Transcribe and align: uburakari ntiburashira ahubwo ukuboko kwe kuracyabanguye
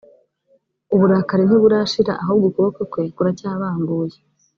uburakari 0.95 1.43
ntiburashira 1.45 2.13
ahubwo 2.23 2.45
ukuboko 2.49 2.81
kwe 2.91 3.03
kuracyabanguye 3.15 4.17